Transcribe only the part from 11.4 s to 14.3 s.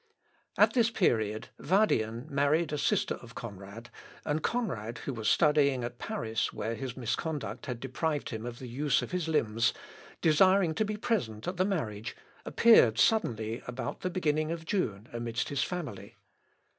at the marriage, appeared suddenly about the